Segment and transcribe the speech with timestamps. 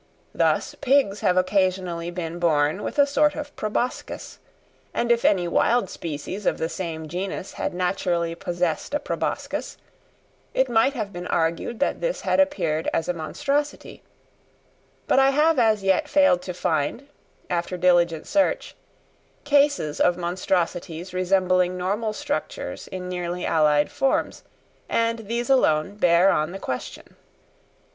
[0.33, 4.39] Thus pigs have occasionally been born with a sort of proboscis,
[4.95, 9.77] and if any wild species of the same genus had naturally possessed a proboscis,
[10.55, 14.01] it might have been argued that this had appeared as a monstrosity;
[15.05, 17.07] but I have as yet failed to find,
[17.47, 18.75] after diligent search,
[19.43, 24.43] cases of monstrosities resembling normal structures in nearly allied forms,
[24.89, 27.15] and these alone bear on the question.